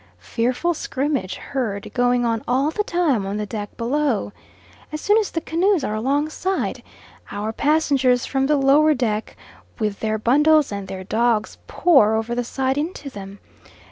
Fearful 0.17 0.73
scrimmage 0.73 1.35
heard 1.35 1.91
going 1.93 2.25
on 2.25 2.43
all 2.47 2.71
the 2.71 2.83
time 2.83 3.23
on 3.23 3.37
the 3.37 3.45
deck 3.45 3.77
below. 3.77 4.31
As 4.91 4.99
soon 4.99 5.15
as 5.19 5.29
the 5.29 5.41
canoes 5.41 5.83
are 5.83 5.93
alongside, 5.93 6.81
our 7.29 7.53
passengers 7.53 8.25
from 8.25 8.47
the 8.47 8.57
lower 8.57 8.95
deck, 8.95 9.37
with 9.77 9.99
their 9.99 10.17
bundles 10.17 10.71
and 10.71 10.87
their 10.87 11.03
dogs, 11.03 11.59
pour 11.67 12.15
over 12.15 12.33
the 12.33 12.43
side 12.43 12.79
into 12.79 13.11
them. 13.11 13.37